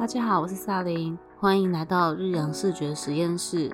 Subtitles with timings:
[0.00, 3.70] 大家好，我是萨琳，欢迎来到日阳视觉实验室。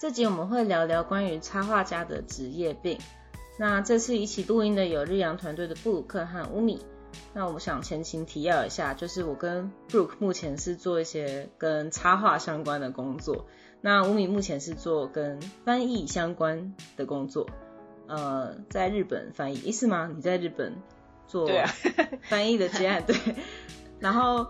[0.00, 2.98] 这集我们会聊聊关于插画家的职业病。
[3.58, 6.80] 那这次一起录音的有日阳团队的布鲁克和乌米。
[7.34, 13.46] 那我想前情提要一下，就是我跟 Brooke 目前是做一些跟插画相关的工作，
[13.80, 17.48] 那吴米目前是做跟翻译相关的工作，
[18.08, 20.10] 呃，在日本翻译，是吗？
[20.12, 20.74] 你在日本
[21.26, 21.48] 做
[22.22, 23.16] 翻译的接案，对，
[24.00, 24.46] 然后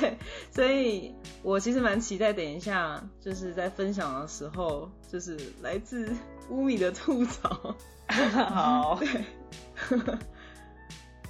[0.00, 0.18] 对，
[0.50, 6.10] 所以我其实蛮期待等一下就是在分享的时候，就是来自
[6.50, 7.76] 乌米的吐槽，
[8.08, 8.98] 好。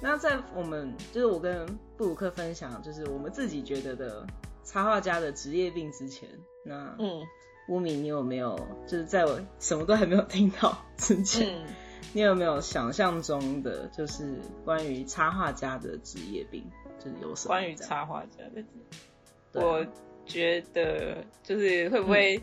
[0.01, 1.65] 那在我们就是我跟
[1.97, 4.25] 布鲁克分享，就是我们自己觉得的
[4.63, 6.29] 插画家的职业病之前，
[6.63, 7.21] 那嗯，
[7.67, 11.65] 乌米，你有没有就是在我什么都还没有听到之前，
[12.13, 16.63] 你有没有想象中的就是关于插画家的职业病，
[16.97, 17.49] 就是有什么？
[17.49, 19.85] 关于插画家的，我
[20.25, 22.41] 觉得就是会不会，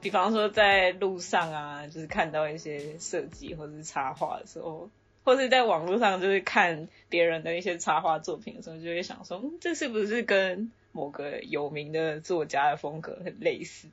[0.00, 4.90] 比方说在路上啊，就是看到一些设计或者是插画的时候。
[5.26, 13.88] 或是在网络上，就是看别人的一些插画作品的时候，就会想说，这是不是跟某个有名的作家的风格很类似？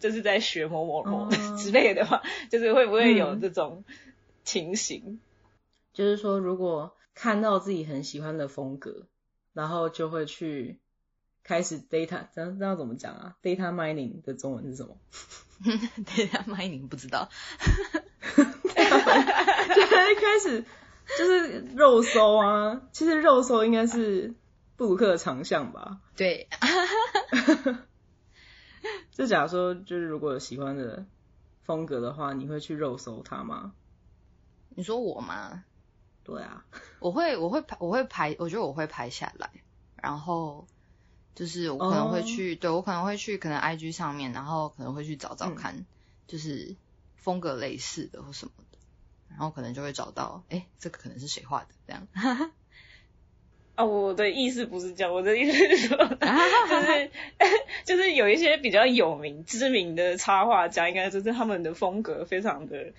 [0.00, 2.22] 这是在学某某某 之类的吗？
[2.50, 3.84] 就是会不会有这种
[4.44, 5.20] 情形？
[5.92, 9.06] 就是说，如果看到自己很喜欢的风格，
[9.52, 10.78] 然后就会去
[11.44, 14.96] 开始 data，这样这样怎么讲啊？data mining 的中文是什么？
[16.06, 17.28] data mining 不知道。
[19.74, 20.64] 就一开始
[21.18, 24.34] 就是肉搜啊，其实肉搜应该是
[24.76, 26.00] 布鲁克的长项吧？
[26.16, 26.48] 对。
[29.12, 31.04] 就假如说，就是如果有喜欢的
[31.64, 33.74] 风格的话，你会去肉搜他吗？
[34.70, 35.64] 你说我吗？
[36.22, 36.64] 对啊，
[37.00, 39.50] 我会，我会排，我会排，我觉得我会排下来，
[39.96, 40.68] 然后
[41.34, 45.84] 就是我可能会去，对我可能会去，可能 IG 上面，然后可能会去找找看，
[46.28, 46.76] 就是
[47.16, 48.52] 风格类似的或什么。
[49.38, 52.08] 然后可能就会找到，哎，这个可能是谁画的这样。
[53.76, 57.10] 啊，我的意思不是这样，我的意思是说，就是
[57.86, 62.92] 就是有一些比较有名、知名的插画家，应该就是他们的风格非常的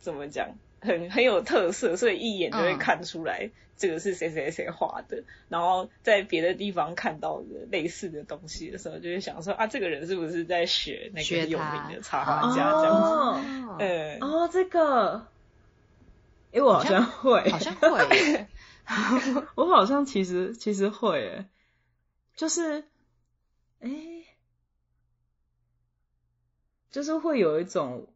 [0.00, 5.22] 怎么讲，很很有特色，所以一眼就会看出来这个是谁谁谁画的。
[5.48, 13.76] 然后在别的地方看到的类似的东西的时候，就会想说啊，这个人是不是在学那个有名的插画家这样子？
[13.78, 15.28] 嗯，哦，这个。
[16.52, 18.46] 哎，我好像会，好像会，
[19.56, 21.48] 我好像其实其实会，哎，
[22.36, 22.84] 就是，
[23.80, 23.90] 哎，
[26.90, 28.06] 就是会有一种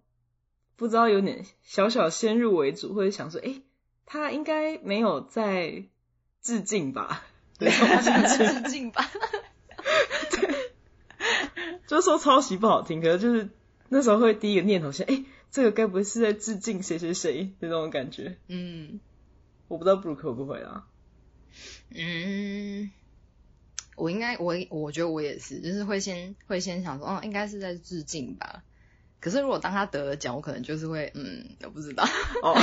[0.77, 3.63] 不知道有点小小先入为主，或者想说，哎，
[4.05, 5.85] 他应该没有在
[6.43, 7.25] 致敬吧？
[7.59, 9.11] 对，致敬吧？
[10.31, 10.73] 对，
[11.87, 13.49] 就是说抄袭不好听，可是就是
[13.89, 15.25] 那时候会第一个念头是，哎。
[15.51, 18.39] 这个该不会是在致敬谁谁谁的那种感觉？
[18.49, 19.01] 嗯，
[19.69, 20.87] 我不知道布鲁克会不会啊。
[21.91, 22.91] 嗯，
[23.97, 28.65] 我应该我我觉得我也是，就是会先会先想说，哦，应该是在致敬吧。
[29.19, 32.05] 可是如果当他得了奖，我可能就是会，嗯，我不知道。
[32.43, 32.55] 哦，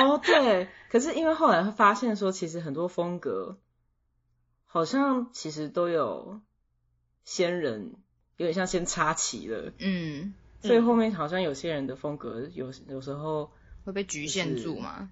[0.00, 0.68] 哦，对。
[0.90, 3.58] 可是因为后来会发现说，其实很多风格
[4.64, 6.40] 好像其实都有
[7.24, 7.96] 先人。
[8.36, 13.50] 有点像先插旗了，嗯，所以后面好像有些人的风格有有时候
[13.84, 15.10] 会被局限住嘛，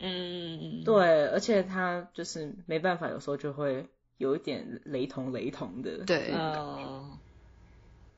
[0.00, 7.18] 嗯，对，而且他就是没办法，有时候就会有一点雷同雷同的，对，哦。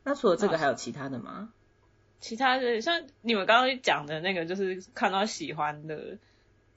[0.04, 1.52] 那除了这个还有其他的吗？
[2.20, 6.16] 其他的像你们刚刚讲的那个，就是看到喜欢的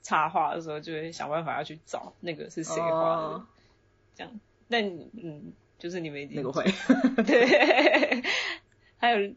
[0.02, 3.46] 插画的时候，就会想办法要去找那个是谁画的，
[4.14, 5.54] 这样，那嗯。
[5.78, 6.64] 就是你们已经那个会，
[7.24, 8.22] 对，
[8.96, 9.32] 还有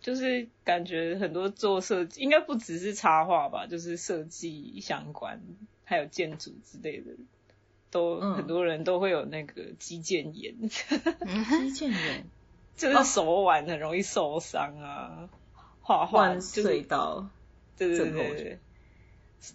[0.00, 5.40] 就是感觉很多做设计，应该不只是插画吧，就是设计相关，
[5.84, 7.12] 还有建筑之类的，
[7.90, 10.54] 都很多人都会有那个肌腱炎。
[10.68, 12.26] 肌腱炎
[12.76, 15.28] 就是手腕很容易受伤啊，
[15.80, 17.30] 画画就是到，
[17.76, 18.58] 对对对对，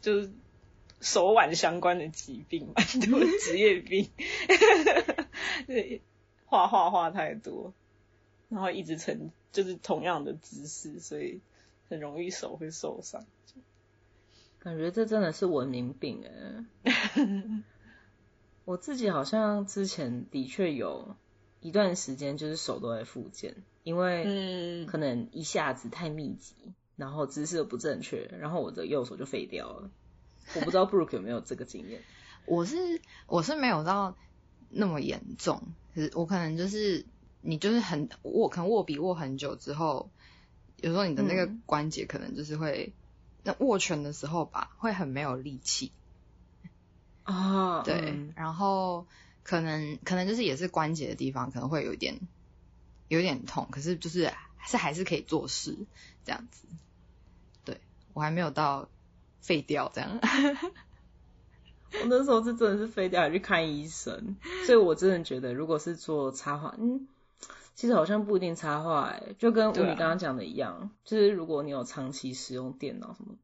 [0.02, 0.32] 就是
[1.00, 2.74] 手腕相关的疾病嘛，
[3.08, 4.10] 都是职业病。
[5.68, 6.02] 对。
[6.54, 7.74] 画画画太多，
[8.48, 11.42] 然后一直成就是同样的姿势，所以
[11.90, 13.26] 很容易手会受伤。
[14.60, 17.64] 感觉这真的是文明病哎。
[18.66, 21.16] 我自己好像之前的确有
[21.60, 26.54] 一段时间就是手都在复健，因为嗯，可能一下子太密集，
[26.96, 29.90] 然后姿势又不正确，然后我的右手就废掉了。
[30.54, 32.04] 我不知道 Brooke 有没有这个经验。
[32.46, 34.16] 我是我是没有到
[34.70, 35.74] 那么严重，
[36.14, 37.06] 我可能就是
[37.42, 40.10] 你就是很握，可能握笔握很久之后，
[40.78, 42.94] 有时候你的那个嗯关节可能就是会，
[43.44, 45.92] 那握拳的时候吧，会很没有力气。
[47.24, 49.06] 啊，对，嗯然后
[49.44, 52.20] 可能可能就是也是关节的地方可能会有一点
[53.08, 55.78] 有点痛，可是就是还是还是可以做事
[56.26, 56.68] 这样子。
[57.64, 57.80] 对
[58.14, 58.90] 我还没有到
[59.42, 60.20] 废掉这样。
[62.02, 64.36] 我那时候是真的是非得要去看医生，
[64.66, 67.08] 所以我真的觉得，如果是做插画，嗯，
[67.76, 69.90] 其实好像不一定插画、欸，就跟吴对啊。
[69.92, 73.36] 你刚刚讲的一样，就是如果你有长期使用电脑什么，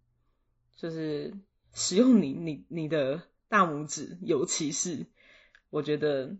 [0.75, 1.33] 就是
[1.73, 5.05] 使用你你你的大拇指，尤其是
[5.69, 6.35] 我觉得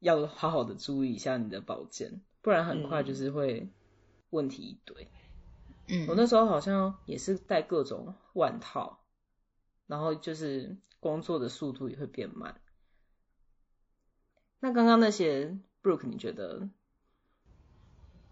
[0.00, 3.68] 要好好的注意一下你的保健，不然很快就是会
[4.30, 5.08] 问题一堆。
[5.88, 8.98] 嗯，我那时候好像也是戴各种腕套，
[9.86, 12.60] 然后就是工作的速度也会变慢。
[14.60, 16.68] 那刚刚那些 Brooke，你觉得？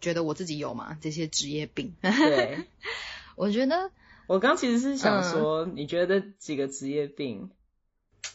[0.00, 0.98] 觉得我自己有吗？
[1.00, 1.94] 这些职业病？
[2.02, 2.64] 对
[3.36, 3.90] 我觉得
[4.26, 7.50] 我刚其实是想嗯说，你觉得这几个职业病，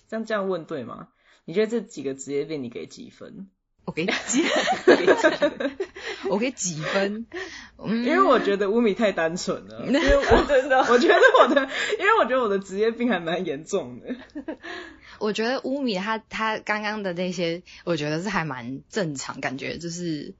[0.07, 1.09] 这样这样问对吗？
[1.45, 3.49] 你觉得这几个职业病你给几分？
[3.85, 4.43] 我给几，
[6.29, 7.25] 我给几分？
[7.77, 11.61] 嗯，因为我觉得乌米太单纯了， 因为我 真的， 我觉得我的，
[11.99, 14.15] 因为我觉得我的职业病还蛮严重的。
[15.19, 20.33] 我觉得乌米他他刚刚的那些，我觉得是还蛮正常，感觉就是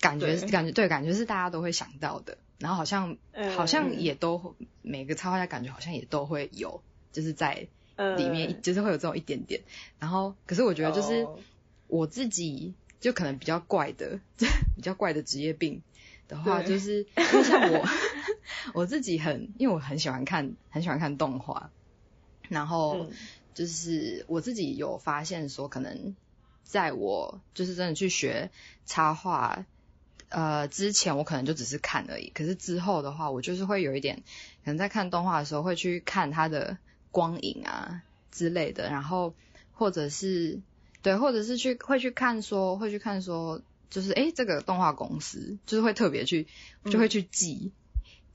[0.00, 0.48] 感觉对。
[0.50, 3.50] 感觉对，感觉是大家都会想到的，然后好像嗯。
[3.56, 9.62] 好像也都每个插画家感觉好像也都会有，就是在嗯里面就是会有这种一点点，
[9.98, 11.38] 然后可是我觉得就是哦。
[11.88, 14.18] 我自己就可能比较怪的
[14.76, 15.82] 比较怪的职业病
[16.28, 17.86] 的话，就是因为像我
[18.74, 21.70] 我自己很因为我很喜欢看很喜欢看动画，
[22.48, 22.98] 然后。
[23.04, 23.10] 嗯
[23.56, 26.14] 就是我自己有发现说，可能
[26.62, 28.50] 在我就是真的去学
[28.84, 29.64] 插画，
[30.28, 32.28] 呃，之前我可能就只是看而已。
[32.34, 34.16] 可是之后的话，我就是会有一点，
[34.62, 36.76] 可能在看动画的时候会去看它的
[37.10, 39.32] 光影啊之类的，然后
[39.72, 40.60] 或者是
[41.06, 46.48] 对，或者是去会去看说，会去看说，就是诶，这个动画公司就是会特别去，
[46.82, 47.70] 就会去记。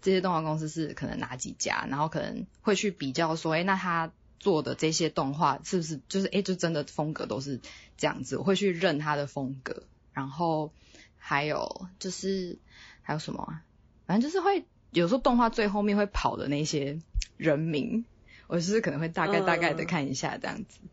[0.02, 7.60] 这些动画公司是可能哪几家，然后可能会去比较说，诶，那他做的这些动画是不是就是诶，就真的风格都是
[7.98, 8.38] 这样子？
[8.38, 9.84] 我会去认他的风格，
[10.14, 10.72] 然后
[11.18, 12.58] 还有就是
[13.02, 13.66] 还有什么啊？
[14.06, 17.00] 反正就是会有时候动画最后面会跑的那些
[17.36, 18.06] 人名，
[18.48, 20.80] 我就是可能会大概嗯大概的看一下这样子。
[20.84, 20.90] 嗯，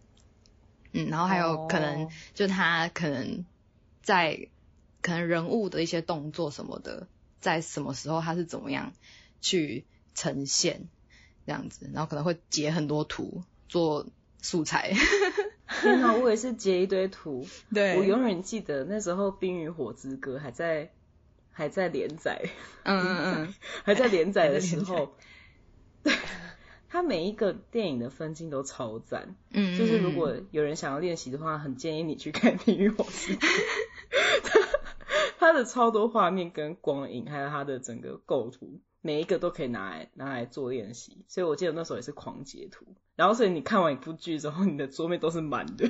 [1.07, 3.45] 然后还有可能哦就他可能
[4.03, 4.49] 在
[5.01, 7.07] 可能人物的一些动作什么的，
[7.41, 8.93] 在什么时候他是怎么样
[9.41, 9.85] 去
[10.15, 10.89] 呈现
[11.47, 14.07] 这样子，然后可能会截很多图做
[14.43, 14.93] 素材。
[15.83, 17.97] 天哪，我也是截一堆图， 对。
[17.99, 20.91] 我永远记得那时候《冰与火之歌》还在
[21.51, 22.41] 还在连载，
[22.85, 23.55] 嗯嗯嗯，
[23.85, 25.15] 还在连载的时候，
[26.03, 26.13] 对，
[26.89, 29.37] 它每一个电影的分镜都超赞。
[29.53, 33.47] 嗯，就是如果有人想要练习的话，很建议你去看《地狱火之歌》
[35.39, 41.25] 它的超多画面跟光影，还有它的整个构图，每一个都可以拿来拿来做练习。
[41.29, 42.87] 所以我记得那时候也是狂截图，
[43.17, 45.89] 然后所以你看完一部剧之后，你的桌面都是满的。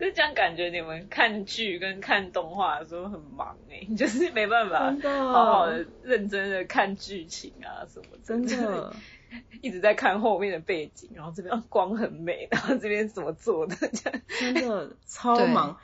[0.00, 4.92] 对，就这样感觉你们看剧跟看动画的时候很忙哎、 就是没办法
[5.32, 8.92] 好好的认真的看剧情啊什么真的，
[9.62, 14.20] 一直在看后面的背景，然后这边哦光很美，然后这边怎么做的这样。
[14.40, 15.78] 真的超忙。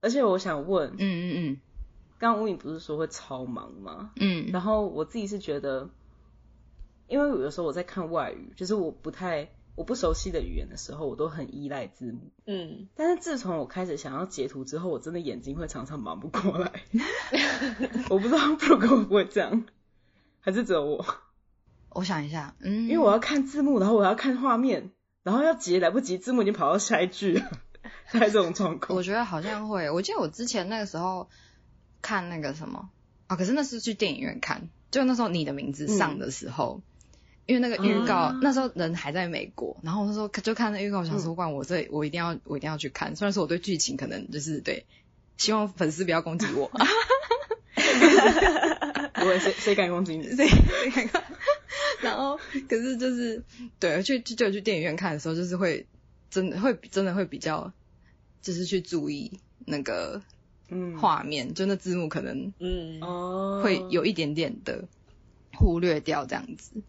[0.00, 1.60] 而且我想问，嗯嗯嗯
[2.18, 4.12] 刚刚吴颖不是说会超忙吗？
[4.16, 5.88] 嗯，然后我自己是觉得，
[7.06, 12.30] 因为有的时候我在看外语，就是我不太我不熟悉的语言的时候，我都很依赖字幕。
[12.46, 16.72] 嗯，但是自从我开始想要截图之后，我真的眼睛会常常忙不过来。
[18.10, 19.64] 我不知道 Brooke 会不会这样，
[20.40, 21.06] 还是只有我？
[21.90, 24.90] 我想一下，嗯，因为我要看字幕，然后我要看画面，
[25.22, 27.50] 然后要截来不及，字幕已经跑到下一句了，
[28.12, 28.96] 大概这种状况。
[28.96, 31.28] 我觉得好像会，我记得我之前那个时候
[32.00, 32.90] 看那个什么
[33.26, 36.82] 啊，可是那是去电影院看，就那时候你的名字上的时候，
[37.46, 44.86] 因为那个预告、啊那时候人还在美国，然后我那时候就看那预告，我想说，哇，我这我一定要我一定要去看，虽然说我对剧情可能就是对，
[45.38, 46.70] 希望粉丝不要攻击我，
[49.14, 50.24] 不会，谁谁敢攻击你？
[50.36, 50.46] 谁
[50.90, 51.22] 谁敢，
[52.02, 53.42] 然后可是就是
[53.78, 55.86] 对去就去电影院看的时候，就是会
[56.30, 57.72] 真的会真的会比较，
[58.40, 60.22] 就是去注意那个
[60.68, 60.98] 嗯。
[60.98, 63.00] 画面，就那字幕可能嗯。
[63.02, 63.60] 哦。
[63.62, 64.88] 会有一点点的
[65.58, 66.82] 忽略掉这样子，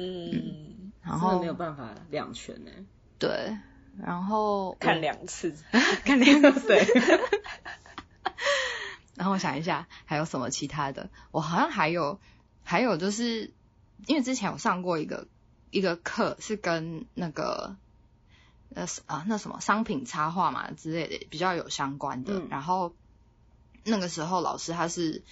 [0.00, 2.70] 嗯，然后没有办法两全呢。
[3.18, 3.56] 对，
[3.98, 5.54] 然后看两次，
[6.04, 6.66] 看两次。
[6.68, 6.84] 对，
[9.14, 12.18] 然后我想一下还有什么其他的，我好像还有
[12.64, 13.52] 还有就是
[14.06, 15.26] 因为之前有上过一个
[15.70, 17.76] 一个课是跟那个
[18.70, 22.48] 那是啊那什么商品插画嘛之类的比较有相关的，嗯。
[22.48, 22.94] 然后
[23.84, 25.22] 那个时候老师他是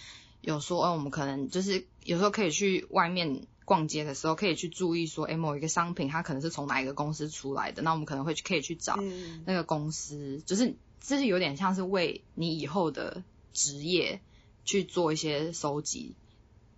[0.42, 9.42] 有说，嗯，我们可能就是有时候可以去外面逛街的时候，可以去注意说，哎，某一个商品它可能是从哪一个公司出来的，那我们可能会去可以去找嗯。
[9.44, 13.22] 那个公司，就是这是有点像是为你以后的
[13.52, 14.22] 职业
[14.64, 16.16] 去做一些收集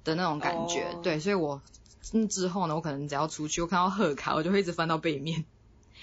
[0.03, 0.83] 的那种感觉。
[0.93, 1.01] 哦。
[1.01, 1.63] 对，所以我
[2.13, 5.45] 嗯之后呢，我可能只要出去，我看到贺卡，我就会一直翻到背面，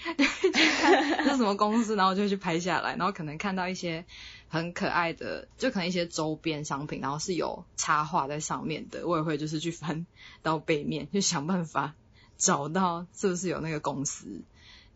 [0.16, 4.04] 对，就看这是什么公司，然后就去拍下来，然后可能看到一些
[4.48, 10.06] 很可爱的，就可能一些周边商品，然后是有插画在上面的，我也会就是去翻
[10.42, 11.94] 到背面，就想办法
[12.36, 14.42] 找到是不是有那个公司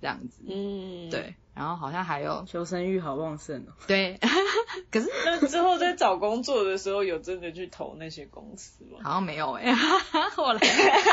[0.01, 0.43] 这样子。
[0.47, 1.11] 嗯，。
[1.11, 3.73] 对，然后好像还有求生欲好旺盛哦。
[3.87, 4.19] 对，
[4.91, 8.99] 可是那之后在找工作的时候，有真的去投那些公司吗？
[9.03, 9.73] 好像没有哎、
[10.35, 10.61] 后来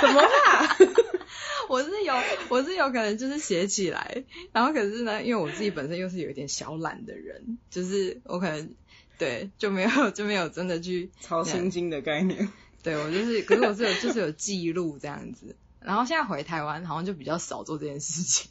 [0.01, 0.77] 怎么啦？
[1.69, 2.13] 我是有
[2.49, 8.73] 我是有可能就是写起来，然后可是呢，因为我自己本身又是有一点小懒的人，就是我可能
[9.17, 12.49] 对就没有就没有真的去超心经的概念。
[12.81, 18.49] 对我就是，可是我是有就是有记录这样子，然后现在回台湾好像就比较少做这件事情。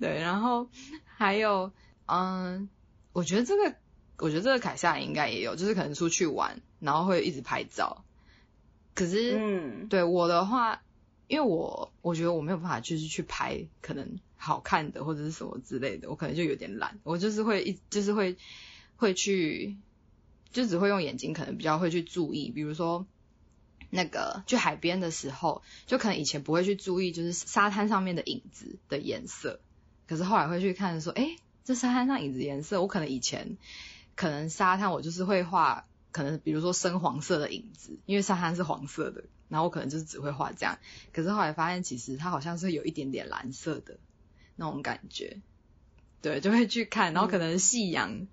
[0.00, 0.68] 对，然后
[1.04, 1.72] 还有，
[2.06, 2.68] 嗯，
[3.12, 3.76] 我觉得这个，
[4.18, 8.04] 我觉得这个凯撒应该也有，就是可能出去玩，然后会一直拍照。
[8.94, 10.82] 可是，嗯，对我的话，
[11.26, 18.36] 因为我我觉得我没有办法就是去拍可能好看的或者是什么之类的，我可能就有点懒，我就是会一就是会
[18.96, 19.76] 会去，
[20.50, 23.06] 就只会用眼睛，可能比较会去注意，比如说
[23.90, 29.60] 那个去海边的时候，就可能以前不会去注意就是沙滩上面的影子的颜色，
[30.08, 33.58] 可是后来会去看说，诶，这沙滩上影子颜色，我可能以前
[34.16, 35.84] 可能沙滩我就是会画。
[36.10, 40.78] 可能比如说深黄色的影子，因为沙滩是黄色的，然后我可能就是只会画这样。
[41.12, 43.98] 可是后来发现，其实它好像是有一点点蓝色的
[44.56, 45.36] 那种感觉，
[46.22, 48.26] 对，就会去看，然后可能夕阳，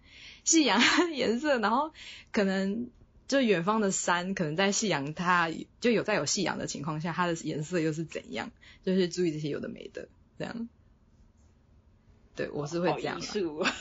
[0.46, 1.91] 夕阳颜色，然后
[2.32, 2.89] 可能
[3.27, 5.51] 就远方的山，可能在夕阳它
[5.82, 8.51] 就有在有夕阳的情况下，它的颜色又是怎样，
[8.84, 10.08] 就是注意这些有的没的，
[10.39, 10.70] 这样。
[12.36, 13.24] 对，我是会这样好艺。
[13.24, 13.72] 术啊，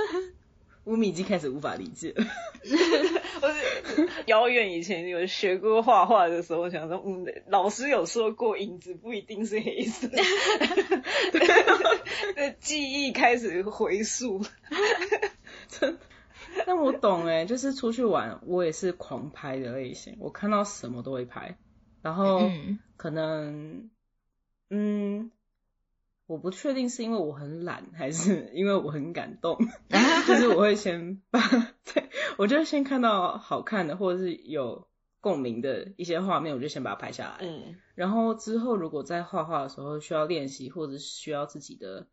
[0.84, 2.24] 乌米已经开始无法理解了。
[3.42, 10.08] 我是遥远以前有学过画画的时候，想说，嗯，老师有说过，影子不一定是黑色。
[12.34, 14.44] 对，记忆开始回溯。
[16.66, 21.56] 但我懂哎，就是出去玩，我也是狂拍的类型，我看到什么都会拍，
[22.02, 23.88] 然后嗯可能，
[24.68, 25.30] 嗯，
[26.30, 29.58] 我不确定是因为我很懒，还是 因为我很感动，
[30.28, 31.40] 就是我会先把，
[31.92, 32.08] 对
[32.38, 34.86] 我就先看到好看的或者是有
[35.20, 37.74] 共鸣的一些画面，我就先把它拍下来，嗯。
[37.96, 42.06] 然后之后如果在画画的时候需要练习，或者是需要自己的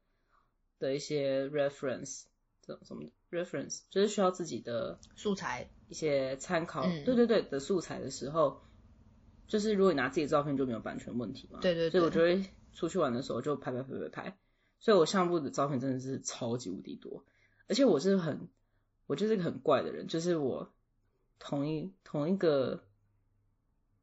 [0.80, 2.24] 的一些 reference，
[2.66, 8.64] 这种什么 reference，就是需要自己的素材，一些参考，嗯对对对的素材的时候，
[9.48, 12.44] 就是如果你拿自己的照片就没有版权问题嘛，对对对所以我就会
[12.78, 14.38] 出去玩的时候就拍拍拍拍拍，
[14.78, 17.26] 所以我相簿的照片真的是超级无敌多，
[17.68, 18.50] 而且我是很，
[19.08, 20.72] 我就是个很怪的人，就是我
[21.40, 22.84] 同一同一个，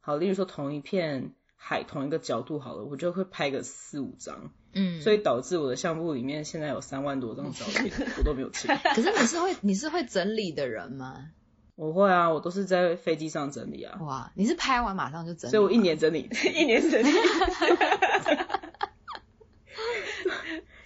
[0.00, 8.68] 好，例如说同一片海同一个角度好了，我就会拍个四五张，嗯，所以导致我的相簿里面现在有三万多张照片， 我都没有清。
[8.76, 11.30] 可是你是会你是会整理的人吗？
[11.76, 15.52] 我会啊，我都是在飞机上整理啊，哇，你是拍完马上就整理？
[15.52, 17.08] 所以我一年整理， 一年整理。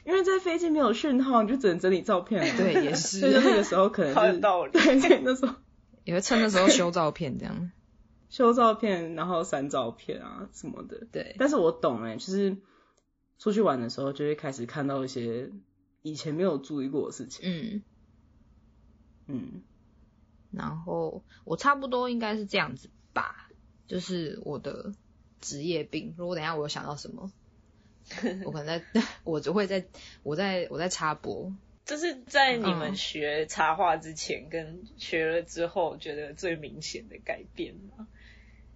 [0.08, 2.52] 因为在飞机没有讯号，你就只能整理照片了。
[2.56, 5.54] 对也是所以就那个时候可能有道理对 对，那时候
[6.04, 7.70] 也会趁那时候修照片这样。
[8.30, 11.06] 修照片，然后删照片啊什么的。
[11.12, 12.56] 对，但是我懂哎、就是
[13.38, 15.50] 出去玩的时候就会开始看到一些
[16.00, 17.42] 以前没有注意过的事情。
[17.44, 17.82] 嗯，
[19.26, 19.62] 嗯，
[20.50, 23.50] 然后我差不多应该是这样子吧，
[23.86, 24.94] 就是我的
[25.42, 26.14] 职业病。
[26.16, 27.30] 如果等一下我有想到什么，
[28.44, 29.84] 我可能在，我只会在，
[30.22, 31.52] 我在我在插播。
[31.84, 38.06] 就是在你嗯们学插画之前跟学了之后，觉得最明显的改变吗？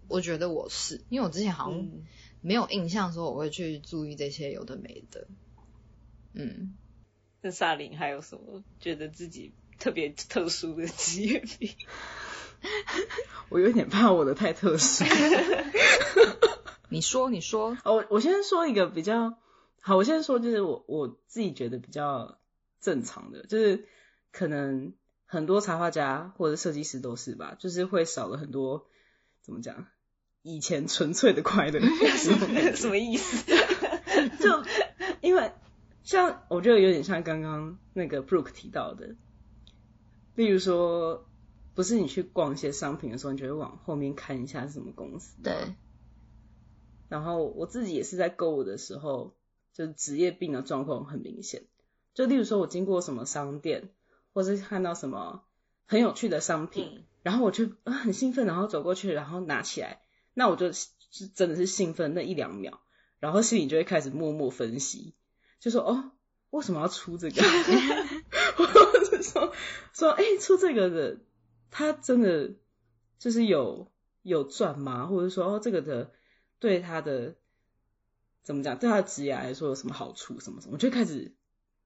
[0.09, 2.07] 我觉得我是，因为我之前好像嗯，
[2.41, 5.27] 没有印象说我会去注意这些有的没的。
[6.33, 6.75] 嗯，
[7.43, 11.71] 那萨林还有什么觉得自己特别特殊的职业病？
[13.51, 15.05] 我有点怕我的太特殊。
[16.93, 19.39] 你说，你说，哦，我先说一个比较
[19.81, 22.39] 好，我先说就是我我自己觉得比较
[22.81, 23.87] 正常的，就是
[24.31, 24.93] 可能
[25.25, 28.87] 很多插画家或者设计师都是吧，就是会少了很多
[29.41, 29.87] 怎么讲，
[30.43, 31.81] 以前纯粹的快乐，
[32.77, 33.45] 什么意思？
[34.39, 34.63] 就
[35.23, 35.51] 因为
[36.05, 39.17] 像我觉得有点像刚刚那个 Brooke 提到的，
[40.35, 41.27] 例如说，
[41.75, 45.75] 不是你去逛一些商品的时候，你就会往后面看一下是什么公司，对，
[47.13, 49.37] 然后我自己也是在购物的时候，
[49.75, 51.65] 就是职业病的状况很明显。
[52.15, 53.91] 就例如说，我经过什么商店，
[54.33, 55.45] 或是看到什么
[55.85, 60.01] 很有趣的商品，嗯然后我就啊很兴奋，然后走过去，然后拿起来，
[60.33, 60.89] 那我就是
[61.35, 62.81] 真的是兴奋那一两秒，
[63.21, 65.15] 然后心里就会开始默默分析，
[65.61, 66.13] 就说哦，
[66.49, 67.43] 为什么要出这个？
[68.57, 69.53] 或者是说
[69.93, 71.19] 说哎、出这个的，
[71.71, 72.53] 他真的
[73.19, 73.93] 就是有
[74.23, 75.09] 有赚吗？
[75.09, 76.11] 或者说哦，这个的
[76.63, 77.35] 对他的
[78.45, 80.39] 怎么讲，对他的职业来说有什么好处？
[80.39, 81.33] 什么什么，我就开始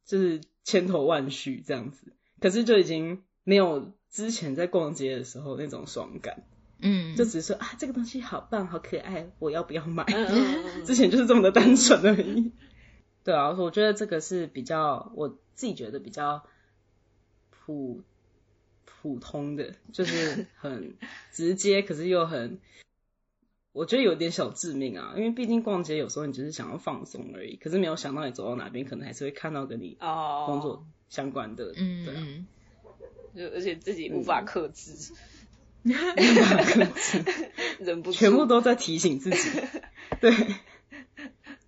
[0.05, 6.45] 就是千头万绪这样子，可是就已经没有之前在逛街的时候那种爽感，
[6.79, 10.05] 嗯，就只是说啊，这个东西好棒，好可爱，我要不要买？
[10.85, 12.53] 之前就是这么的单纯而已。
[13.25, 16.45] 对啊，我觉得这个是比较我自己觉得比较
[17.49, 18.03] 普
[18.85, 20.97] 普通的，就是很
[21.33, 22.61] 直接，可是又很，
[23.77, 25.13] 我觉得有点小致命啊。
[25.17, 32.47] 因为毕竟逛街有时候你只是想要放松而已，可是没有想到你走到哪边，可能还是会看到跟你哦，工作相关的，对啊，嗯嗯，
[33.37, 35.13] 就而且自己无法克制，
[35.85, 37.25] 无法克制。
[37.79, 39.61] 忍不住，全部都在提醒自己。
[40.21, 40.35] 对，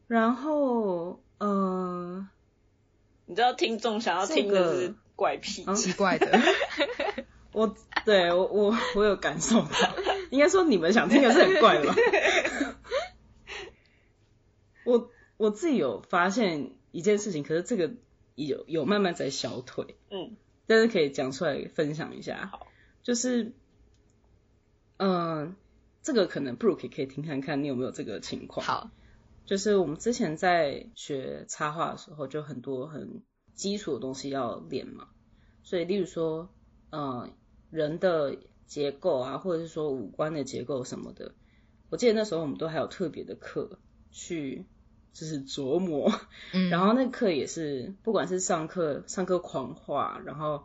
[0.06, 2.26] 然后呃，
[3.26, 6.40] 你知道听众想要听的是怪癖，嗯奇怪的，
[7.52, 9.68] 我对我我我有感受到，
[10.30, 11.94] 应该说你们想听的是很怪的吧？
[14.84, 17.92] 我我自己有发现一件事情，可是这个
[18.34, 20.36] 有有慢慢在消退，嗯
[20.66, 22.66] 但是可以讲出来分享一下好。
[23.02, 23.52] 就是，
[24.98, 25.56] 嗯、
[26.02, 28.66] 这个可能 Brooke 也可以听看看，你有没有这个情况？
[28.66, 28.90] 好，
[29.46, 33.22] 就是我们之前在学插画的时候，就很多很
[33.54, 35.08] 基础的东西要练嘛，
[35.62, 36.50] 所以例如说，
[36.90, 37.30] 呃，
[37.70, 38.36] 人的
[38.68, 41.34] 结构啊，或者是说五官的结构什么的，
[41.90, 43.80] 我记得那时候我们都还有特别的课
[44.12, 44.66] 去
[45.12, 46.12] 就是琢磨，
[46.52, 50.64] 嗯， 然后那课也是，不管是上课上课狂画，然后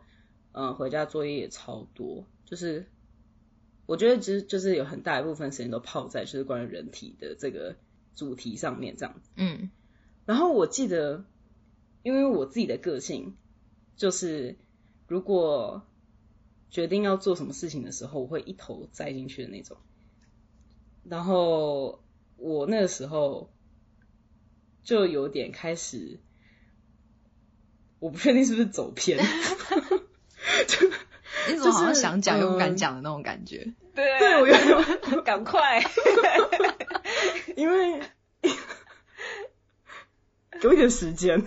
[0.51, 2.85] 呃回家作业也超多，就是
[3.85, 7.77] 我觉得其实就是有很大一部分时间都泡在就是关于人体的这个
[8.15, 9.31] 主题上面这样子。
[9.37, 9.71] 嗯。
[10.25, 11.25] 然后我记得，
[12.03, 13.35] 因为我自己的个性
[13.95, 14.57] 就是
[15.07, 15.81] 如果
[16.73, 19.77] 决定要做什么事情的时候，我会一头栽进去的那种。
[21.03, 22.03] 然后
[22.37, 23.53] 我那个时候
[24.83, 26.19] 就有点开始，
[27.99, 29.19] 我不确定是不是走偏，
[30.67, 30.87] 就
[31.51, 33.71] 你怎么好像就是想讲又不敢嗯讲的那种感觉？
[33.93, 34.67] 对对我有点，
[35.23, 35.79] 赶快，
[37.55, 38.01] 因为
[40.59, 41.45] 给我一点时间。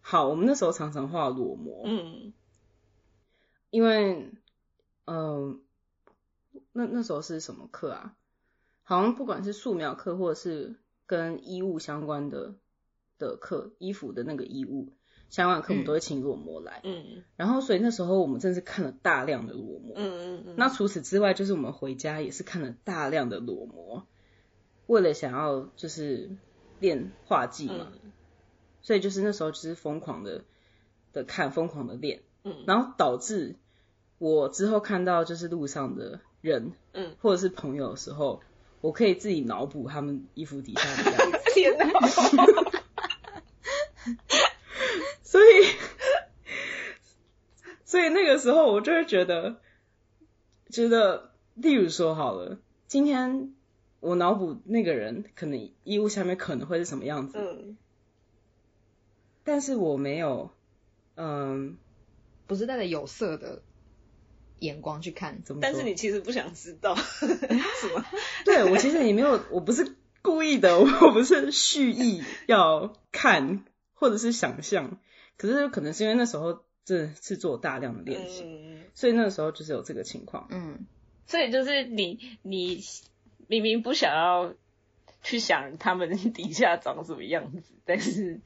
[0.00, 2.32] 好，我们那时候常常画裸模，嗯
[3.74, 4.30] 因为，
[5.04, 5.60] 嗯、
[6.72, 8.14] 那那时候是什么课啊？
[8.84, 12.54] 好像不管是素描课，或者是跟衣物相关的
[13.18, 14.92] 的课，衣服的那个衣物
[15.28, 16.82] 相关的课，我们嗯都会请裸模来。
[16.84, 19.94] 嗯然后，所以那时候我们真的是看了大量的裸模。
[19.96, 24.06] 嗯嗯嗯，那除此之外，就是我们回家也是看了大量的裸模，
[24.86, 26.30] 为了想要就是
[26.78, 28.12] 练画技嘛，嗯
[28.82, 30.44] 所以就是那时候就是疯狂的
[31.12, 32.22] 的看，疯狂的练。
[32.44, 33.56] 嗯然后导致
[34.24, 38.40] 我之后看到就是路上的人嗯，或者是朋友的时候，
[38.80, 41.86] 我可以自己脑补他们衣服底下的样子， 天哪，
[45.22, 45.66] 所以
[47.84, 49.56] 所以那个时候我就会觉得，
[50.70, 53.52] 觉得例如说好了，今天
[54.00, 57.76] 我脑补那个人可能衣物下面可能会是什么样子，嗯。
[59.44, 60.50] 但是我没有，
[61.16, 61.76] 嗯，
[62.46, 63.60] 不是带着有色的
[64.64, 65.60] 眼光去看，怎么？
[65.62, 67.26] 但是你其实不想知道， 什
[67.94, 68.04] 么？
[68.44, 74.98] 对我其实也没有，我不是故意的， 我不是蓄意要看或者是想象，
[75.36, 80.48] 可是可能是因为那时候真的是做大量的练习，嗯，所以那个时候就是有这个情况。
[80.50, 80.86] 嗯
[81.26, 82.84] 所以就是你你
[83.46, 84.52] 明明不想要
[85.22, 88.40] 去想他们底下长什么样子，但是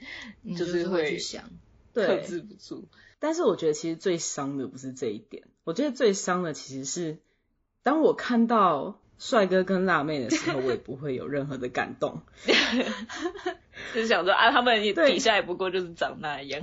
[0.57, 1.50] 就是会去想，
[1.92, 2.87] 克制不住。
[3.18, 7.18] 但是我觉得其实最伤的不是这一点，我觉得最伤的其实是
[7.83, 12.22] 当我看到帅哥跟辣妹的时候，我也不会有任何的感动。
[13.92, 16.62] 就是想说啊，他们底下也不过就是长那样，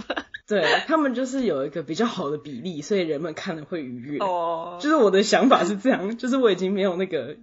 [0.48, 4.20] 对他们就是有一个比较好的比例，所以人们看了会愉悦。
[4.20, 7.36] 哦，就是我的想法是这样，就是我已经没有那个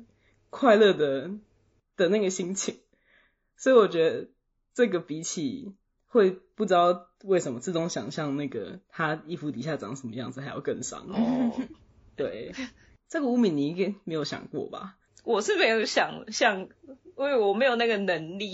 [0.49, 1.29] 快乐的
[1.95, 2.77] 的那个心情，
[3.55, 4.29] 所以我觉得
[4.73, 5.75] 这个比起
[6.13, 11.07] 会不知道为什么自动想象那个他衣服底下长什么样子还要更伤。
[11.09, 11.59] 哦，
[12.15, 12.53] 对，
[13.09, 14.95] 这个吴敏你应该没有想过吧？
[15.23, 16.59] 我是没有想像，
[17.17, 18.53] 因为我没有那个能力。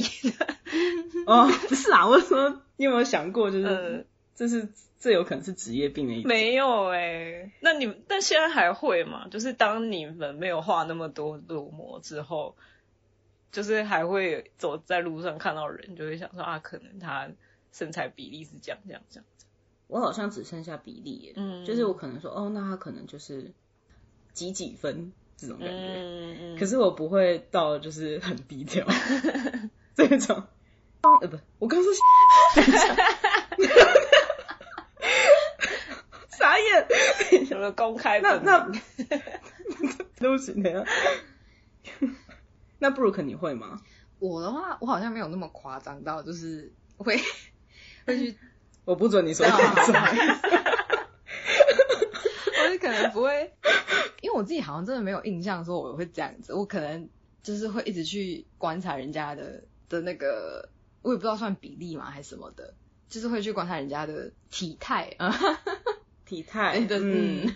[1.28, 9.28] 哦，不是啊，我说你有没有想过，就是这是这有可能是职业病的一没有哎，那你但现在还会吗？
[9.30, 12.56] 就是当你们没有画那么多裸模之后，
[13.52, 17.28] 就是还会走在路上看到人，就会想说啊，可能他
[17.72, 19.26] 身材比例是这样这样这样。
[19.88, 23.54] 我好像只剩下比例耶，嗯，就是我可能说哦，那他可能就是
[24.34, 25.12] 几几分。
[25.42, 28.86] 这种感觉，嗯嗯可是我不会到就是很低调
[29.96, 30.44] 这种，
[31.22, 31.94] 呃不，我刚说，
[36.28, 38.20] 傻眼，什么公开？
[38.22, 38.70] 那那
[40.18, 40.86] 对不起，那样，
[42.80, 43.80] 那布鲁克你会吗？
[44.20, 47.18] 我的话，我好像没有那么夸张到，就是会
[48.10, 48.38] 会去，
[48.86, 50.04] 我不准你说夸张，
[52.58, 53.54] 我是可能不会。
[54.22, 57.10] 因为我自己好像真的没有印象说我会这样子，我可能
[57.42, 60.70] 就是会一直去观察人家的的那个，
[61.02, 62.74] 我也不知道算比例嘛还是什么的，
[63.08, 65.34] 就是会去观察人家的体态 啊，
[66.26, 67.54] 体态，嗯，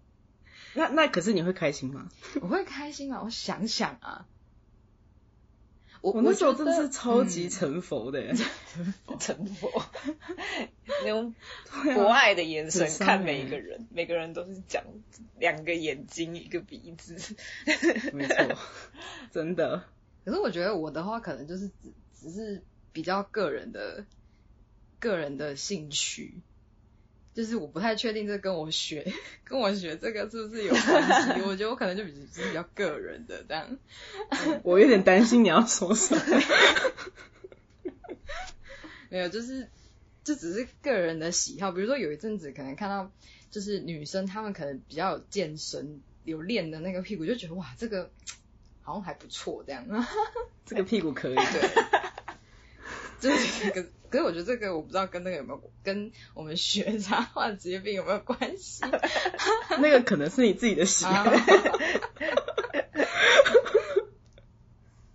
[0.74, 2.08] 那那可是你会开心吗？
[2.40, 4.26] 我会开心啊，我想想啊。
[6.02, 8.34] 我那时候真的是超级成佛的，
[9.20, 9.70] 成佛，
[11.04, 11.32] 那种
[11.94, 14.82] 博爱的眼神看每一个人，每个人都是讲
[15.38, 17.16] 两个眼睛一个鼻子，
[18.12, 18.58] 没错，
[19.30, 19.84] 真的。
[20.24, 22.62] 可是我觉得我的话可能就是只只是
[22.92, 24.04] 比较个人的
[24.98, 26.42] 个人的兴趣。
[27.34, 29.10] 就是我不太确定这跟我学
[29.42, 31.40] 跟我学这个是不是有关系？
[31.48, 33.78] 我觉得我可能就比是比较个人的这样。
[34.62, 36.22] 我有点担心你要说什么。
[39.08, 39.66] 没有，就是
[40.24, 41.72] 这只是个人的喜好。
[41.72, 43.10] 比如说有一阵子可能看到
[43.50, 48.10] 就是女生她们可能比较有健身有练的那个屁股，就觉得哇这个
[48.82, 49.86] 好像还不错这样。
[50.66, 51.34] 这个屁股可以。
[51.34, 51.70] 对。
[53.20, 53.88] 就是这个。
[54.12, 58.84] 可是我觉得这个我不知道跟那个有没有跟我们学插画职业病有没有关系？
[59.80, 61.24] 那个可能是你自己的喜好。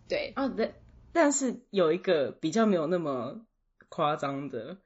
[0.09, 0.73] 对啊，但
[1.13, 3.45] 但是有一个比较没有那么
[3.87, 4.77] 夸张的，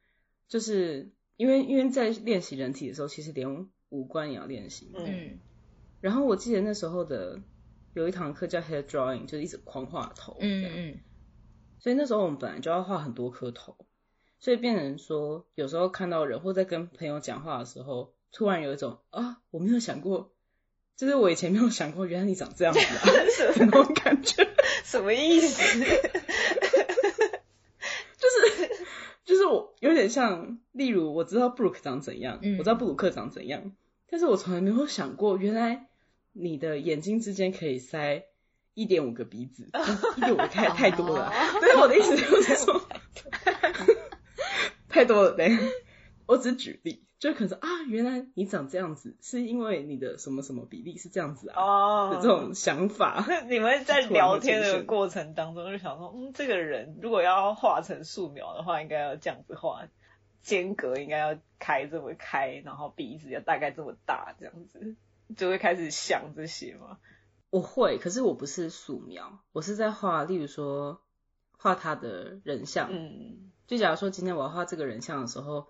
[0.49, 4.91] 就是因为因为在练习人体的时候，其实连五官也要练习。
[4.93, 5.39] 嗯。
[6.01, 7.39] 然后我记得那时候的
[7.93, 10.35] 有一堂课叫 hair drawing，就是一直狂画头。
[10.41, 10.99] 嗯嗯。
[11.79, 13.77] 所以那时候我们本来就要画很多颗头。
[14.41, 20.33] 所以变成说，有时候看到人或在跟朋友讲话的时候，突然有一种啊，我没有想过，
[20.97, 23.01] 就是我以前没有想过，原来你长这样子啊，
[23.59, 24.49] 那种感觉，
[24.83, 25.79] 什么意思？
[28.17, 28.71] 就是
[29.23, 33.71] 就是我有点像，例如我知道布鲁克长怎样，我知道布鲁克长怎样，
[34.09, 35.87] 但是我从来没有想过，原来
[36.33, 38.23] 你的眼睛之间可以塞
[38.73, 39.69] 一点五个鼻子，
[40.17, 41.31] 一点五太太多了。
[41.61, 42.81] 对，我的意思就是说。
[44.91, 45.49] 太多了，呗，
[46.27, 53.25] 我只举例，就可能啊，原来你长这样子，是因为你的什么什么比例是这样子啊，哦，这种想法。
[53.47, 59.87] 你们在聊天的过程当中就想说，嗯，这个人如果要画成素描的话，应该要这样子画，
[60.41, 64.95] 间隔应该要开这么开，然后鼻子要大概这么大，这样子。
[65.37, 66.97] 就会开始想这些吗？
[67.49, 71.01] 我会，可是我不是素描，我是在画，例如说
[71.57, 73.50] 画他的人像，嗯。
[73.71, 75.65] 就假如说今天我要画这个人像的时候，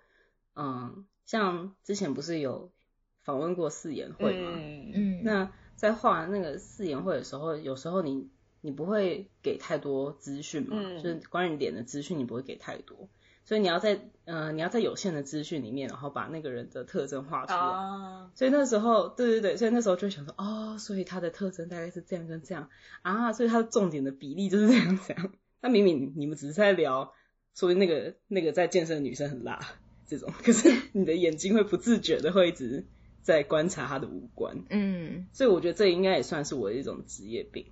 [0.55, 2.71] 嗯，像之前不是有
[3.19, 4.53] 访问过四言会吗？
[4.55, 8.27] 嗯嗯，那在画那个四言会的时候，有时候你
[8.61, 13.07] 你不会给太多资讯嘛，就是关于脸的资讯你不会给太多，
[13.45, 18.29] 所以你要在呃你要在有限的资讯里面，然后把那个人的特征画出来。
[18.33, 22.67] 所以那时候，对对对，所以那时候就想说，哦，所以他的特征大概是这样跟这样
[23.03, 25.31] 啊，所以他的重点的比例就是这样这样。
[25.61, 27.13] 那明明你们只是在聊。
[27.53, 29.59] 所以那个那个在健身的女生很辣，
[30.07, 32.85] 这种， 可是你的眼睛会不自觉的会一直
[33.21, 37.67] 在观察她的五官，嗯，所以我觉得这应该也算是我的一种职业病。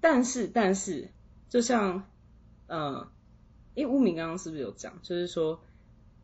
[0.00, 1.08] 但是但是，
[1.48, 2.08] 就像
[2.68, 3.10] 呃，
[3.74, 5.60] 因为乌明刚刚是不是有讲，就是说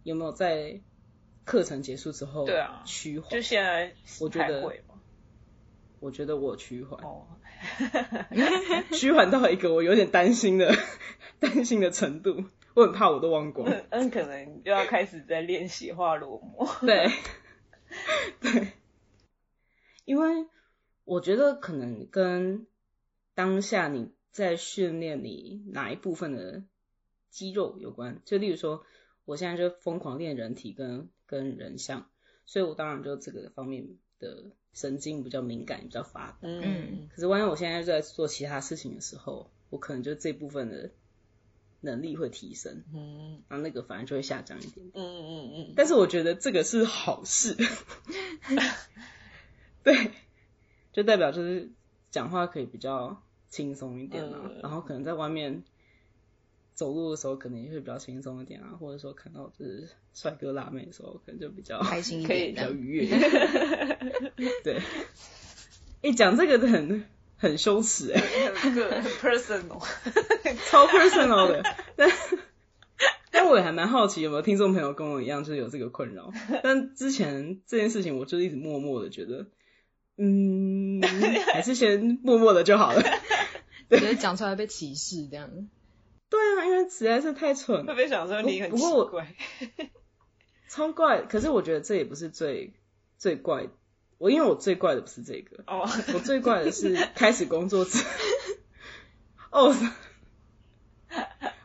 [0.02, 0.80] 有没有在
[1.44, 3.30] 课程结束之后，对啊趋缓？
[3.30, 4.72] 就现在我觉得
[6.00, 7.26] 我觉得我趋缓，哦，
[8.92, 10.76] 趋缓到一个我有点担心的
[11.40, 12.44] 担心的程度，
[12.76, 13.68] 我很怕我都忘光。
[13.70, 16.68] 嗯嗯，可能就要开始在练习画裸模。
[16.84, 17.08] 对，
[18.42, 18.72] 对，
[20.04, 20.46] 因为
[21.04, 22.66] 我觉得可能跟
[23.34, 26.64] 当下你在训练你哪一部分的
[27.30, 28.20] 肌肉有关。
[28.24, 28.84] 就例如说，
[29.24, 32.10] 我现在就疯狂练人体跟跟人像，
[32.44, 33.86] 所以我当然就这个方面
[34.18, 36.38] 的神经比较敏感，比较发达。
[36.42, 40.90] 嗯可是万一我现在在做其他事情的时候，我可能就这部分的
[41.84, 44.86] 能力会提升，嗯然后那个反而就会下降一点。
[44.94, 47.56] 嗯嗯嗯但是我觉得这个是好事，
[49.84, 50.10] 对，
[50.92, 51.70] 就代表就是
[52.10, 55.62] 讲话可以比较轻松一点啊，嗯然后可能在外面
[56.74, 62.70] 走路的时候可能也会比较轻松一点啊，或者说看到就是帅哥辣妹的时候，可能就比较开心一可以比较。
[62.70, 63.20] 愉悦一点。
[64.64, 64.82] 对，
[66.02, 67.04] 哎、讲这个很
[67.44, 69.86] 很羞耻哎、嗯，很个 personal。
[70.66, 71.62] 超 personal 的，
[71.94, 72.10] 但
[73.30, 76.32] 但我也还蛮好奇有没有听众朋友跟我一样，就是有这个困扰。
[76.62, 79.46] 但之前这件事情，我就一直默默的觉得，
[80.16, 81.02] 嗯，
[81.52, 83.02] 还是先默默的就好了。
[83.90, 85.50] 觉得讲出来被歧视这样。
[86.30, 89.34] 对啊，因为实在是太蠢了，会不会想说你很不过我奇怪？
[90.68, 91.22] 超怪。
[91.22, 92.72] 可是我觉得这也不是最
[93.18, 93.68] 最怪，
[94.18, 97.98] 我因为我最怪的不是这个，哦，我最怪的是开始工作之
[99.50, 99.76] 后， 哦，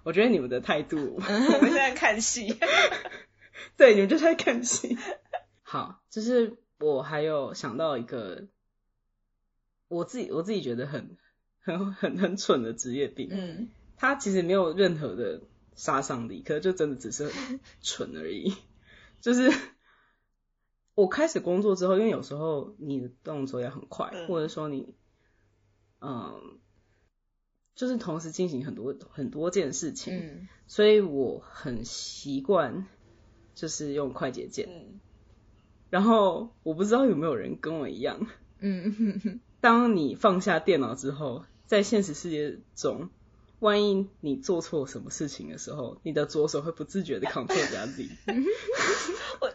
[0.03, 1.15] 我觉得你们的态度。
[1.15, 2.57] 我们现在看戏。
[3.77, 4.97] 对，你们就在看戏。
[5.63, 8.47] 好，就是我还有想到一个
[9.87, 11.17] 我自己我自己觉得很
[11.61, 15.41] 很很很蠢的职业病，嗯，它其实没有任何的
[15.75, 17.31] 杀伤力，可是就真的只是
[17.81, 18.55] 蠢而已。
[19.21, 19.51] 就是
[20.99, 24.93] 我开始工作之后，因为有时候你的动作也很快，嗯或者说你
[26.01, 26.59] 嗯，
[27.73, 32.85] 就是同时进行很多很多件事情，嗯所以我很习惯
[33.55, 34.67] 就是用快捷键。
[34.69, 34.99] 嗯
[35.89, 38.27] 然后我不知道有没有人跟我一样，
[38.59, 43.09] 嗯嗯当你放下电脑之后，在现实世界中，
[43.59, 48.07] 万一你做错什么事情的时候，你的左手会不自觉的 Ctrl 加 Z。
[49.41, 49.49] 我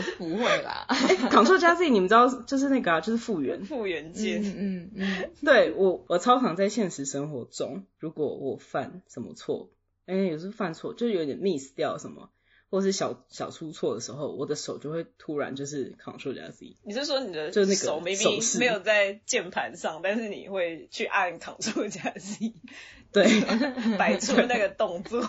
[0.00, 0.86] 是不会啦。
[0.88, 3.64] Ctrl 加 Z 你们知道就是那个啊，就是复原。
[3.64, 4.42] 复原键。
[4.42, 9.70] 嗯嗯嗯对我，我超常在现实生活中，如果我犯什么错，
[10.06, 12.30] 哎、有时候犯错，就是有点 miss 掉什么，
[12.70, 16.76] 或是小小出错的时候，我的手就会突然就是 Ctrl 加 Z。
[16.82, 22.54] 你是说你的就是那个手手势 maybe 没有在键盘上，但是你会去按 Ctrl 加 Z，
[23.12, 25.22] 对摆出那个动作？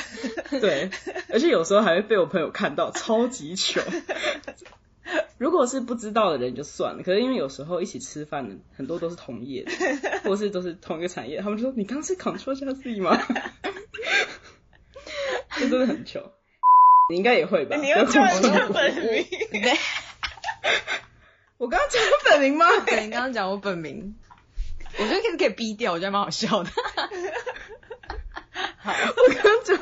[0.60, 0.90] 对，
[1.30, 3.80] 而且有时候还会被我朋友看到，超级糗。
[5.36, 9.72] 如果是不知道的人就算了，可是因为有时候一起吃饭的很多都是同业的，
[10.24, 13.18] 或是都是同一个产业，他们就说你刚刚是 Ctrl 加 Z 吗？
[15.58, 16.32] 这真的很糗。
[17.10, 17.76] 你应该也会吧？
[17.76, 19.26] 你要叫人不要家本名？
[19.50, 19.78] 对，
[21.58, 22.66] 我刚刚讲我本名吗？
[22.86, 24.16] 对你刚刚讲我本名，
[24.98, 26.70] 我觉得可以可以逼掉，我觉得蛮好笑的。
[28.84, 29.80] 我刚刚讲。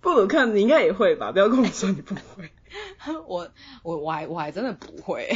[0.00, 1.32] 布鲁克，你应该也会吧？
[1.32, 2.50] 不要跟我说你不会，
[3.26, 3.50] 我
[3.82, 5.28] 我我还我还真的不会，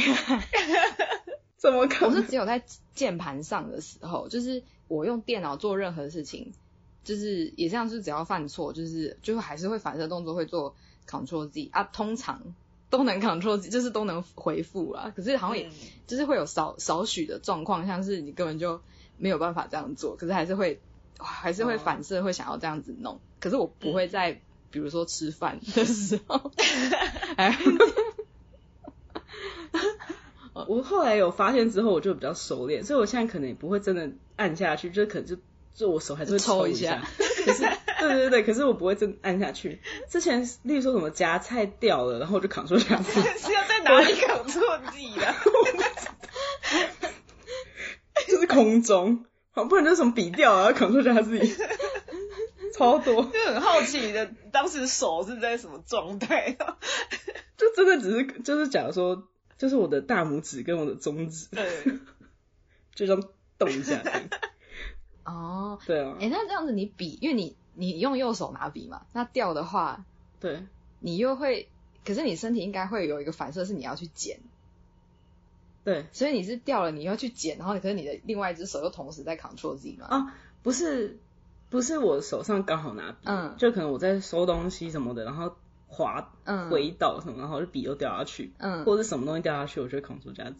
[1.57, 2.15] 怎么可能？
[2.15, 2.63] 我是只有在
[2.95, 6.53] 键盘上的时候，就是我用电脑做任何事情，
[7.03, 10.75] 就是也像是只要犯错，就是就还是会反射动作会做
[11.07, 12.41] Control Z 啊，通常
[12.89, 15.11] 都能 Control Z，就是都能回复啦。
[15.15, 15.71] 可是好像也、嗯
[16.07, 18.81] 就是会有少少许的状况，像是你根本就
[19.17, 20.79] 没有办法这样做，可是还是会
[21.17, 23.19] 还是会反射会想要这样子弄。
[23.39, 26.51] 可是我不会在、比如说吃饭的时候，
[27.35, 27.57] 哎，
[30.67, 35.35] 我后来有发现之后，我就比较熟练，所以我现在可能也不会真的按下去，就可能就
[35.73, 37.07] 就我手还是会抽一下下。
[37.45, 37.61] 可是
[37.99, 39.81] 对对对，可是我不会真按下去。
[40.09, 45.35] 之前例如说什么夹菜掉了，然后我就扛出夹菜， 是要在哪里 Ctrl Z 啊？
[48.27, 51.55] 就是空中，好不然就是什么笔掉了，然后扛出夹自己，
[52.77, 56.57] 超多，就很好奇你的当时手是在什么状态？
[57.57, 61.83] 就真的只是就是假如说，就是我的大拇指跟我的中指对，
[62.95, 63.23] 就这样
[63.57, 64.01] 动一下
[65.25, 70.05] 哦，对啊哎、，那这样子你笔，因为你你用右手拿笔嘛，那掉的话，
[70.39, 70.63] 对。
[71.05, 71.67] 你又会，
[72.05, 74.39] 可是你身体应该会有一个反射是你要去捡，
[75.83, 80.07] 对所以你是掉了，你要去捡，然后可是你的另外一只手又同时在 Control Z 吗？
[80.09, 81.19] 啊，不是
[81.69, 85.57] 不是我手上刚好拿笔，嗯就可能我在收东西什么的，然后
[85.93, 90.57] 滑嗯回倒什么，然后就笔都掉下去，嗯，或者是什么东西掉下去，我就会 Ctrl 加 Z，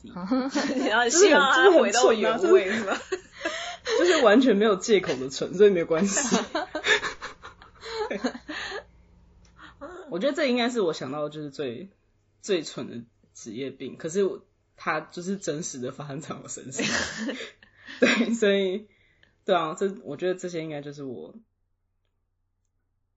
[0.76, 2.98] 你要就是希望它回到原就是位是吧？
[4.00, 6.38] 就是完全没有借口的蠢，所以没有关系。
[10.10, 11.90] 我觉得这应该是我想到就是最
[12.42, 14.46] 最蠢的职业病，可是我
[14.78, 16.86] 它就是真实的发生在我身上。
[18.00, 18.88] 对，所以
[19.44, 21.36] 对啊，这我觉得这些应该就是我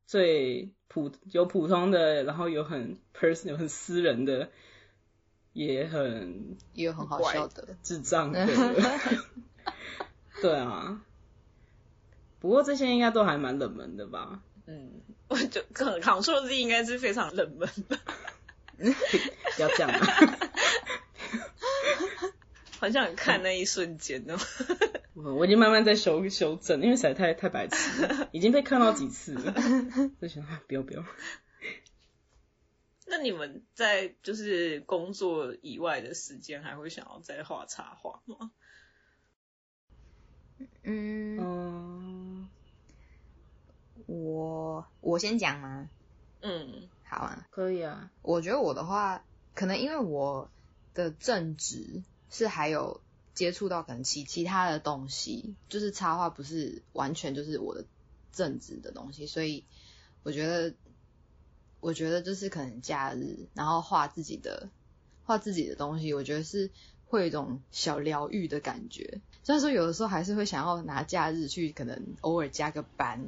[0.06, 4.50] 最普有普通的，然后有很 person 有很私人的，
[5.52, 7.76] 也很也有很好笑的。
[7.82, 8.46] 智障 的。
[10.40, 11.00] 对啊，
[12.40, 14.40] 不过这些应该都还蛮冷门的吧？
[14.66, 17.98] 嗯，我就可 Ctrl Z 应该是非常冷门的，
[19.56, 20.06] 不要这样啊！
[22.78, 24.36] 好想看那一瞬间哦。
[25.16, 29.54] 我我已经慢慢在修修正，因为实在太太白痴了， 已经被看到几次了，
[30.20, 31.02] 就想啊不要不要。
[33.08, 38.50] 那你们在就是工作以外的时间，还会想要再画插画吗？
[40.82, 42.48] 嗯，嗯，
[44.06, 45.88] 我我先讲吗？
[46.42, 48.10] 嗯好啊，可以啊。
[48.20, 49.24] 我觉得我的话，
[49.54, 50.50] 可能因为我
[50.92, 53.00] 的正职是还有
[53.36, 57.84] 接触到可能其其他的东西，就是插画不是完全就是我的
[58.32, 59.64] 正职的东西，所以
[60.24, 60.74] 我觉得，
[61.78, 64.68] 我觉得就是可能假日然后画自己的
[65.22, 66.70] 画自己的东西，我觉得是
[67.04, 69.20] 会有一种小疗愈的感觉。
[69.44, 73.24] 虽然说有的时候还是会想要拿假日去可能偶尔加个班，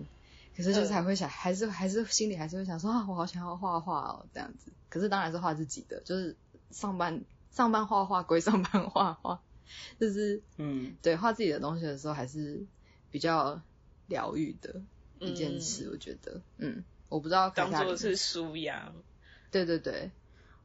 [0.57, 4.73] 可是就是还会想，还是还是心里还是会想说啊，我好想要画画哦，这样子。
[4.89, 6.35] 可是当然是画自己的，就是
[6.71, 9.41] 上班上班画画归上班画画，
[9.99, 12.67] 就是嗯，对画自己的东西的时候，还是
[13.11, 13.61] 比较
[14.07, 14.83] 疗愈的
[15.19, 18.93] 一件事，我觉得，嗯，我不知道凯当做是舒压。
[19.51, 20.11] 对对对，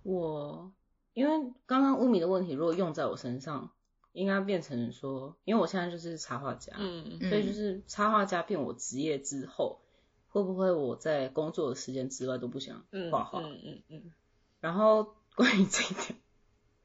[0.03, 0.71] 我
[1.13, 3.71] 因为刚刚乌米的问题，如果用在我身上，
[4.11, 9.79] 应该变成说，因为我现在就是插画家，嗯嗯所以就是插画家变我职业之后，
[10.27, 13.39] 会不会我在工作的时间之外都不想嗯画画？
[13.41, 14.11] 嗯嗯嗯
[14.59, 16.19] 然后关于这一点，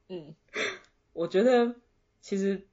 [0.07, 0.35] 嗯
[1.13, 1.75] 我觉得
[2.21, 2.67] 其实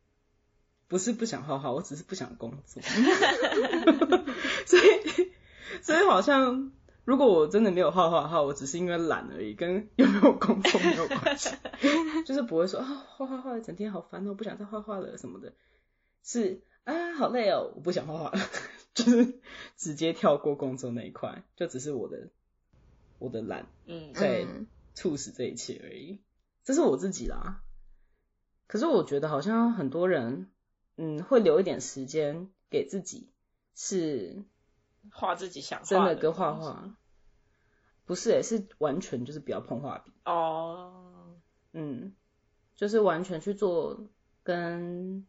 [0.88, 2.82] 不是不想画画，我只是不想工作。
[4.66, 5.32] 所以，
[5.82, 6.72] 所以好像
[7.04, 11.54] 如果我真的没有画画的话，我只是因为懒而已，跟有没有工作没有关系。
[12.26, 15.52] 就是不会说啊，画画画一整天好烦哦，不想再画画了什么的。
[16.22, 18.38] 是啊，好累哦，我不想画画了，
[18.94, 19.40] 就是
[19.76, 22.28] 直接跳过工作那一块，就只是我的
[23.18, 26.20] 我的懒嗯对嗯促使这一切而已。
[26.64, 27.62] 这是我自己啦。
[28.66, 30.50] 可是我觉得好像很多人，
[30.96, 33.30] 嗯，会留一点时间给自己，
[33.74, 34.44] 是
[35.12, 36.96] 画自己想画真的跟画画，
[38.04, 41.36] 不是诶、是完全就是不要碰画笔，哦。
[41.72, 42.14] 嗯，
[42.74, 44.08] 就是完全去做
[44.42, 45.26] 跟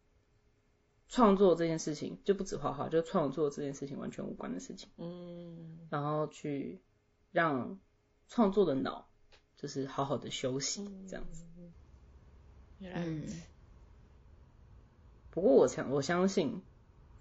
[1.09, 6.81] 创作这件事情，就不止画画，就创作这件事情完全无关的事情，嗯然后去
[7.31, 7.79] 让
[8.27, 9.09] 创作的脑
[9.55, 11.46] 就是好好的休息，这样子。
[12.79, 13.23] 原来嗯，
[15.31, 16.61] 不过我想，我相信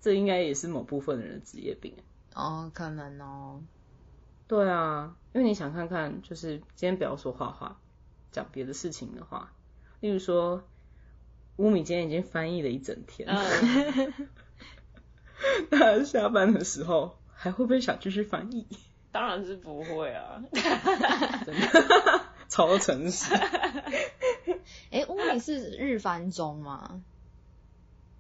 [0.01, 1.95] 这应该也是某部分的人的职业病。
[2.35, 3.63] 哦，可能哦，
[4.47, 7.81] 对啊，因为你想看看，就是今天不要说画画，
[8.33, 9.53] 讲别的事情的话，
[10.01, 10.63] 例如说，
[11.57, 14.29] 乌米今天已经翻译了一整天，嗯，
[15.71, 18.67] 那下班的时候还会不会想继续翻译？
[19.13, 20.43] 当然是不会啊。
[20.53, 23.35] 真的， 超诚实。
[25.39, 27.03] 是日翻中吗？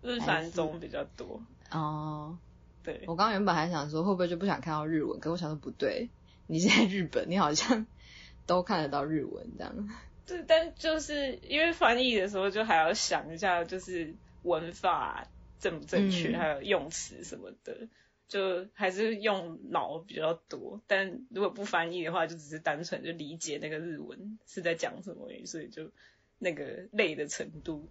[0.03, 2.39] 日翻中比较多，哦，
[2.85, 6.11] 对，我刚刚原本还想说会不会就不想看到日文，可我想说不对，
[6.47, 7.87] 你现在日本，你好像
[8.47, 9.89] 都看得到日文这样。
[10.27, 15.27] 对，但就是因为翻译的时候，就还要想一下，就是文法
[15.59, 17.89] 正不正确，嗯还有用词什么的，
[18.29, 20.81] 就还是用脑比较多。
[20.87, 25.91] 但如果不翻译的话，就只是单纯就理解那个日文是在讲什么所以就
[26.39, 27.87] 那个累的程度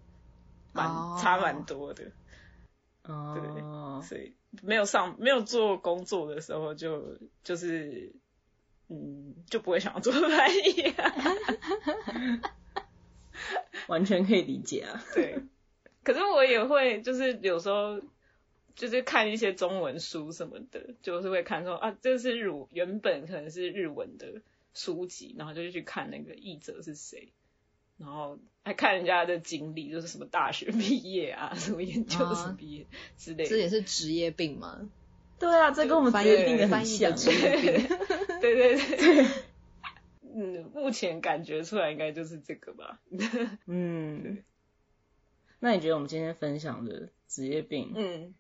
[0.74, 2.12] 蛮、哦差蛮多的。
[3.04, 4.34] 哦，对所以
[4.64, 8.12] 没有上没有做工作的时候就就是
[8.88, 11.14] 嗯就不会想要做翻译、啊，
[13.88, 15.04] 完全可以理解啊。
[15.14, 15.44] 对。
[16.04, 18.00] 可是我也会就是有时候
[18.76, 24.42] 就是看一些中文书什么的，就是会看说啊这是日原本可能是日文的
[24.74, 27.34] 书籍，然后就去看那个译者是谁，
[27.98, 32.86] 然后还看人家的经历，就是什么大学毕业啊，什么研究生毕业
[33.18, 33.50] 之类的。
[33.50, 34.90] 这也是职业病吗？
[35.40, 37.16] 对啊，这跟我们职业病的很像。
[37.16, 37.88] 对
[38.42, 39.26] 对对。
[40.38, 43.00] 嗯，目前感觉出来应该就是这个吧。
[43.66, 44.44] 嗯。
[45.60, 48.36] 那你觉得我们今天分享的职业病，嗯，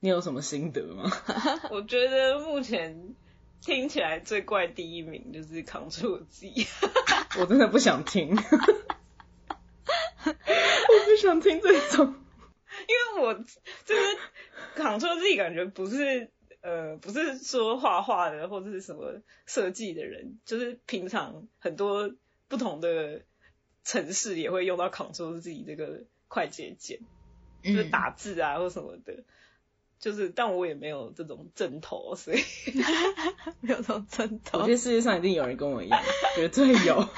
[0.00, 1.10] 你有什么心得吗？
[1.70, 3.14] 我觉得目前
[3.60, 6.66] 听起来最怪第一名就是 Ctrl Z，
[7.40, 8.34] 我真的不想听， 我
[10.24, 12.14] 不想听这种，
[13.16, 14.18] 因为我就是
[14.76, 16.30] Ctrl Z 感觉不是
[16.60, 22.12] 呃不是说画画的或者是什么设计的人，就是平常很多
[22.48, 23.22] 不同的。
[23.84, 27.00] 城市也会用到 Ctrl Z 这个快捷键，
[27.62, 29.24] 就是打字啊或什么的，
[29.98, 32.38] 就是但我也没有这种针头，所以
[33.60, 34.60] 没有这种针头。
[34.60, 36.02] 我觉得世界上一定有人跟我一样，
[36.36, 37.00] 绝对有。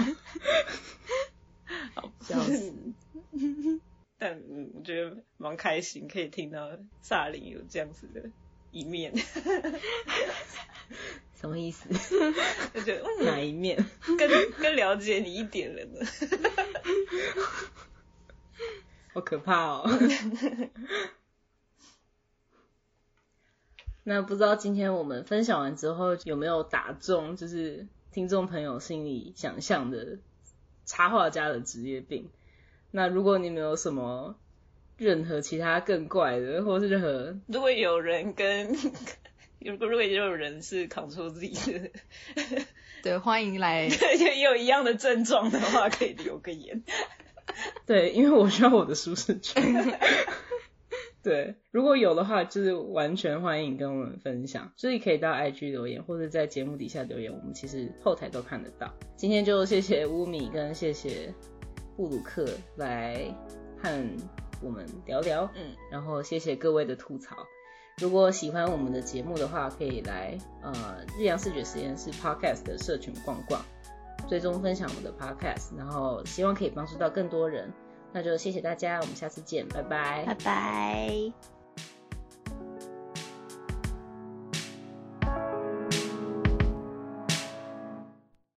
[1.95, 2.75] 好笑死！
[4.19, 4.41] 但
[4.77, 6.71] 我觉得蛮开心，可以听到
[7.01, 8.31] 萨林有这样子的
[8.71, 9.13] 一面。
[11.41, 11.89] 什么意思？
[12.75, 13.85] 我觉得哪一面？
[14.19, 14.29] 更
[14.59, 16.07] 更了解你一点了呢？
[19.13, 19.91] 好可怕哦！
[24.11, 30.19] 那不知道今天我们分享完之后有没有打中，就是听众朋友心里想象的
[30.85, 32.29] 插画家的职业病？
[32.91, 34.35] 那如果你们有什么
[34.97, 38.77] 任何其他更怪的，或是任何，如果有人跟。
[39.61, 41.91] 如果如果有人是扛错自己的，
[43.05, 43.87] 对，欢迎来，
[44.19, 46.83] 也有一样的症状的话，可以留个言。
[47.87, 49.63] 对，因为我需要我的舒适圈。
[51.23, 58.91] 对，如果有的话，就是完全欢迎跟我们分享，所以可以到 IG 留言，或者在节目底下留言，我们其实后台都看得到。
[59.17, 61.35] 今天就谢谢乌米跟谢谢
[61.95, 62.47] 布鲁克
[62.77, 63.23] 来
[63.77, 64.17] 和
[64.63, 67.37] 我们聊聊，嗯，然后谢谢各位的吐槽。
[68.01, 73.63] 如果喜欢我们的节目的话，可以来呃日阳视觉实验室 Podcast 的社群逛逛，
[74.27, 77.71] 最终分享我们的 Podcast，然后希望可以帮助到更多人。
[78.13, 81.60] 那就谢谢大家，我们下次见，拜拜，拜拜。